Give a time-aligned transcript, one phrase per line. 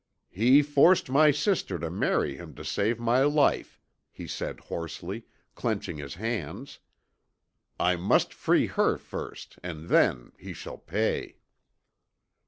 [0.31, 5.97] "'He forced my sister to marry him to save my life.' he said hoarsely, clenching
[5.99, 6.79] his hands.
[7.79, 11.37] 'I must free her first and then he shall pay.'